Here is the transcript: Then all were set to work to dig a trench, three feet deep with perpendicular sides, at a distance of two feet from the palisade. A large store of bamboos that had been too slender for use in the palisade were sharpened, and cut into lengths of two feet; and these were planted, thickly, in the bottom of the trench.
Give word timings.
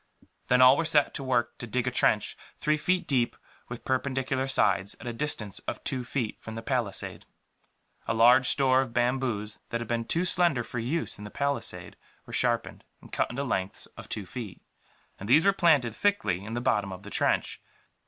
Then 0.47 0.63
all 0.63 0.77
were 0.77 0.83
set 0.83 1.13
to 1.13 1.23
work 1.23 1.59
to 1.59 1.67
dig 1.67 1.85
a 1.85 1.91
trench, 1.91 2.35
three 2.57 2.75
feet 2.75 3.07
deep 3.07 3.35
with 3.69 3.85
perpendicular 3.85 4.47
sides, 4.47 4.95
at 4.99 5.05
a 5.05 5.13
distance 5.13 5.59
of 5.67 5.83
two 5.83 6.03
feet 6.03 6.41
from 6.41 6.55
the 6.55 6.63
palisade. 6.63 7.27
A 8.07 8.15
large 8.15 8.47
store 8.49 8.81
of 8.81 8.95
bamboos 8.95 9.59
that 9.69 9.79
had 9.79 9.87
been 9.87 10.05
too 10.05 10.25
slender 10.25 10.63
for 10.63 10.79
use 10.79 11.19
in 11.19 11.23
the 11.23 11.29
palisade 11.29 11.97
were 12.25 12.33
sharpened, 12.33 12.83
and 12.99 13.11
cut 13.11 13.29
into 13.29 13.43
lengths 13.43 13.85
of 13.95 14.09
two 14.09 14.25
feet; 14.25 14.59
and 15.19 15.29
these 15.29 15.45
were 15.45 15.53
planted, 15.53 15.93
thickly, 15.93 16.43
in 16.45 16.55
the 16.55 16.61
bottom 16.61 16.91
of 16.91 17.03
the 17.03 17.11
trench. 17.11 17.61